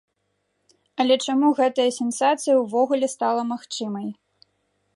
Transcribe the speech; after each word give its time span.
Але 1.03 1.17
чаму 1.25 1.47
гэтая 1.59 1.85
сенсацыя 1.99 2.55
ўвогуле 2.63 3.07
стала 3.15 3.41
магчымай? 3.53 4.07